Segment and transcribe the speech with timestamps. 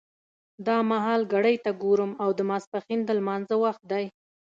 [0.67, 4.05] دا مهال ګړۍ ته ګورم او د ماسپښین د لمانځه وخت دی.